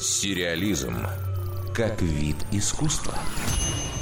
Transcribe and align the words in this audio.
Сериализм 0.00 0.94
как 1.74 2.00
вид 2.00 2.36
искусства. 2.52 3.14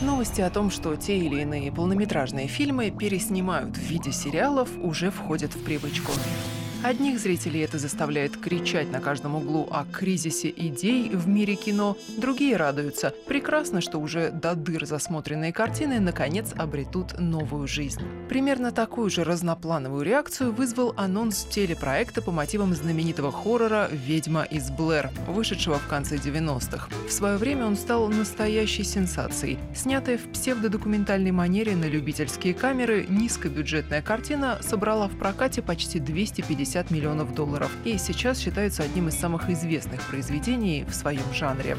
Новости 0.03 0.43
о 0.43 0.51
том, 0.51 0.71
что 0.71 0.95
те 0.95 1.17
или 1.17 1.41
иные 1.41 1.73
полнометражные 1.73 2.49
фильмы 2.49 2.91
переснимают 2.91 3.75
в 3.75 3.81
виде 3.81 4.13
сериалов, 4.13 4.69
уже 4.83 5.11
входят 5.11 5.55
в 5.55 5.65
привычку. 5.65 6.13
Одних 6.83 7.19
зрителей 7.19 7.63
это 7.63 7.79
заставляет 7.79 8.37
кричать 8.37 8.93
на 8.93 9.01
каждом 9.01 9.35
углу 9.35 9.67
о 9.71 9.85
кризисе 9.85 10.53
идей 10.55 11.11
в 11.11 11.27
мире 11.27 11.57
кино, 11.57 11.97
другие 12.17 12.57
радуются. 12.57 13.13
Прекрасно, 13.27 13.81
что 13.81 13.99
уже 13.99 14.31
до 14.31 14.55
дыр 14.55 14.87
засмотренные 14.87 15.53
картины 15.53 15.99
наконец 15.99 16.53
обретут 16.57 17.19
новую 17.19 17.67
жизнь. 17.67 18.03
Примерно 18.29 18.71
такую 18.71 19.11
же 19.11 19.25
разноплановую 19.25 20.03
реакцию 20.03 20.53
вызвал 20.53 20.95
анонс 20.97 21.45
телепроекта 21.51 22.23
по 22.23 22.31
мотивам 22.31 22.73
знаменитого 22.75 23.33
хоррора 23.33 23.89
«Ведьма 23.91 24.45
из 24.45 24.71
Блэр», 24.71 25.11
вышедшего 25.27 25.79
в 25.79 25.89
конце 25.89 26.17
90-х. 26.17 26.89
В 27.09 27.11
свое 27.11 27.37
время 27.37 27.67
он 27.67 27.77
стал 27.77 28.07
настоящей 28.09 28.85
сенсацией. 28.85 29.59
Снятая 29.75 30.19
в 30.19 30.31
псевдодокументальной 30.31 31.33
манере 31.33 31.75
на 31.75 31.87
любительские 31.87 32.55
камеры, 32.55 33.07
низкобюджетная 33.09 34.03
картина 34.03 34.59
собрала 34.61 35.09
в 35.09 35.19
прокате 35.19 35.63
почти 35.63 35.99
250 35.99 36.76
50 36.77 36.91
миллионов 36.91 37.35
долларов 37.35 37.71
и 37.85 37.97
сейчас 37.97 38.39
считается 38.39 38.83
одним 38.83 39.09
из 39.09 39.15
самых 39.15 39.49
известных 39.49 40.03
произведений 40.03 40.85
в 40.87 40.95
своем 40.95 41.25
жанре. 41.33 41.79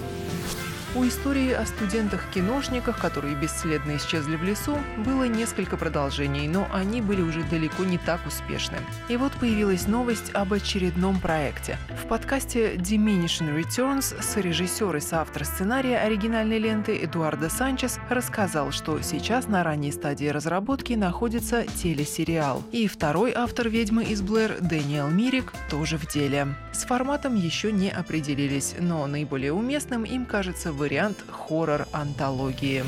У 0.97 1.05
истории 1.05 1.51
о 1.51 1.63
студентах-киношниках, 1.63 2.97
которые 2.97 3.35
бесследно 3.35 3.97
исчезли 3.97 4.35
в 4.35 4.43
лесу, 4.43 4.79
было 5.05 5.25
несколько 5.25 5.77
продолжений, 5.77 6.47
но 6.47 6.67
они 6.73 7.01
были 7.01 7.21
уже 7.21 7.43
далеко 7.43 7.83
не 7.83 7.99
так 7.99 8.25
успешны. 8.25 8.77
И 9.07 9.15
вот 9.15 9.31
появилась 9.33 9.85
новость 9.85 10.31
об 10.33 10.53
очередном 10.53 11.19
проекте. 11.19 11.77
В 12.03 12.07
подкасте 12.07 12.77
Diminishing 12.77 13.55
Returns 13.55 14.19
сорежиссер 14.19 14.95
и 14.95 14.99
соавтор 14.99 15.45
сценария 15.45 15.99
оригинальной 15.99 16.57
ленты 16.57 16.97
Эдуардо 17.03 17.52
Санчес 17.52 18.00
рассказал, 18.09 18.72
что 18.72 19.00
сейчас 19.03 19.47
на 19.47 19.63
ранней 19.63 19.91
стадии 19.91 20.29
разработки 20.29 20.94
находится 20.94 21.63
телесериал. 21.63 22.63
И 22.72 22.88
второй 22.88 23.33
автор 23.33 23.69
«Ведьмы 23.69 24.05
из 24.05 24.23
Блэр» 24.23 24.57
Дэниел 24.61 25.09
Мирик 25.09 25.53
тоже 25.69 26.00
в 26.00 26.07
деле. 26.07 26.55
С 26.73 26.85
форматом 26.85 27.35
еще 27.35 27.72
не 27.72 27.91
определились, 27.91 28.73
но 28.79 29.05
наиболее 29.05 29.53
уместным 29.53 30.03
им 30.03 30.25
кажется 30.25 30.72
вариант 30.88 31.17
хоррор-антологии. 31.30 32.81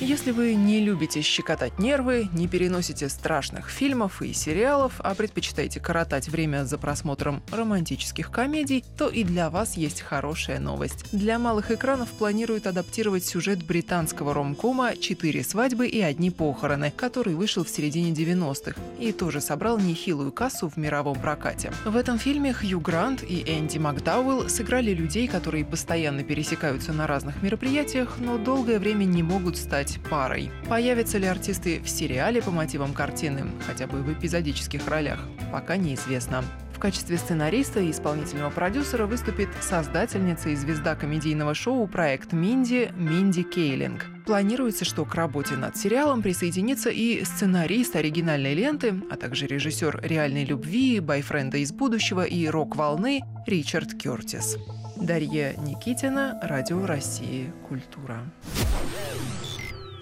Если 0.00 0.30
вы 0.30 0.54
не 0.54 0.80
любите 0.80 1.22
щекотать 1.22 1.78
нервы, 1.78 2.28
не 2.34 2.48
переносите 2.48 3.08
страшных 3.08 3.70
фильмов 3.70 4.20
и 4.20 4.34
сериалов, 4.34 4.92
а 4.98 5.14
предпочитаете 5.14 5.80
коротать 5.80 6.28
время 6.28 6.66
за 6.66 6.76
просмотром 6.76 7.42
романтических 7.50 8.30
комедий, 8.30 8.84
то 8.98 9.08
и 9.08 9.24
для 9.24 9.48
вас 9.48 9.78
есть 9.78 10.02
хорошая 10.02 10.60
новость. 10.60 11.06
Для 11.12 11.38
малых 11.38 11.70
экранов 11.70 12.10
планируют 12.10 12.66
адаптировать 12.66 13.24
сюжет 13.24 13.64
британского 13.64 14.34
ромкома 14.34 14.94
«Четыре 14.98 15.42
свадьбы 15.42 15.88
и 15.88 16.02
одни 16.02 16.30
похороны», 16.30 16.92
который 16.94 17.34
вышел 17.34 17.64
в 17.64 17.70
середине 17.70 18.10
90-х 18.10 18.78
и 19.00 19.12
тоже 19.12 19.40
собрал 19.40 19.78
нехилую 19.78 20.30
кассу 20.30 20.68
в 20.68 20.76
мировом 20.76 21.18
прокате. 21.18 21.72
В 21.86 21.96
этом 21.96 22.18
фильме 22.18 22.52
Хью 22.52 22.80
Грант 22.80 23.22
и 23.22 23.42
Энди 23.46 23.78
Макдауэлл 23.78 24.50
сыграли 24.50 24.92
людей, 24.92 25.26
которые 25.26 25.64
постоянно 25.64 26.22
пересекаются 26.22 26.92
на 26.92 27.06
разных 27.06 27.42
мероприятиях, 27.42 28.16
но 28.18 28.36
долгое 28.36 28.78
время 28.78 29.04
не 29.04 29.22
могут 29.22 29.56
стать 29.56 29.85
стать 29.86 30.00
парой. 30.08 30.50
Появятся 30.68 31.18
ли 31.18 31.26
артисты 31.26 31.80
в 31.80 31.88
сериале 31.88 32.42
по 32.42 32.50
мотивам 32.50 32.92
картины, 32.92 33.44
хотя 33.66 33.86
бы 33.86 34.02
в 34.02 34.12
эпизодических 34.12 34.86
ролях, 34.88 35.20
пока 35.52 35.76
неизвестно. 35.76 36.44
В 36.74 36.78
качестве 36.78 37.16
сценариста 37.16 37.80
и 37.80 37.90
исполнительного 37.90 38.50
продюсера 38.50 39.06
выступит 39.06 39.48
создательница 39.62 40.50
и 40.50 40.56
звезда 40.56 40.94
комедийного 40.94 41.54
шоу 41.54 41.86
«Проект 41.86 42.34
Минди» 42.34 42.92
Минди 42.94 43.44
Кейлинг. 43.44 44.04
Планируется, 44.26 44.84
что 44.84 45.06
к 45.06 45.14
работе 45.14 45.54
над 45.56 45.78
сериалом 45.78 46.20
присоединится 46.20 46.90
и 46.90 47.24
сценарист 47.24 47.96
оригинальной 47.96 48.52
ленты, 48.52 48.94
а 49.10 49.16
также 49.16 49.46
режиссер 49.46 50.00
«Реальной 50.02 50.44
любви», 50.44 51.00
«Байфренда 51.00 51.58
из 51.58 51.72
будущего» 51.72 52.24
и 52.24 52.46
«Рок-волны» 52.46 53.22
Ричард 53.46 53.94
Кертис. 53.94 54.58
Дарья 54.96 55.54
Никитина, 55.58 56.38
Радио 56.42 56.84
России. 56.84 57.52
Культура. 57.68 58.20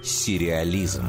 Сериализм. 0.05 1.07